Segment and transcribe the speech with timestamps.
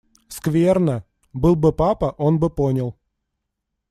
[0.27, 1.05] Скверно!
[1.31, 2.95] Был бы папа, он бы понял.